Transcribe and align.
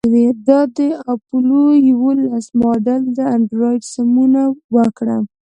دا 0.47 0.59
د 0.77 0.79
اپولو 1.13 1.61
یوولس 1.89 2.45
ماډل 2.61 3.01
دی 3.15 3.23
انډریو 3.35 3.85
سمونه 3.93 4.41
وکړه 4.75 5.17